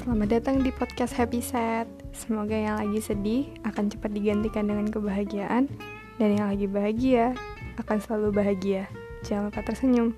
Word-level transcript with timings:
Selamat 0.00 0.32
datang 0.32 0.64
di 0.64 0.72
podcast 0.72 1.12
Happy 1.12 1.44
Set. 1.44 1.84
Semoga 2.16 2.56
yang 2.56 2.80
lagi 2.80 3.04
sedih 3.04 3.52
akan 3.68 3.92
cepat 3.92 4.16
digantikan 4.16 4.64
dengan 4.64 4.88
kebahagiaan 4.88 5.68
dan 6.16 6.28
yang 6.40 6.48
lagi 6.48 6.64
bahagia 6.64 7.36
akan 7.76 8.00
selalu 8.00 8.32
bahagia. 8.32 8.88
Jangan 9.28 9.52
lupa 9.52 9.60
tersenyum. 9.60 10.16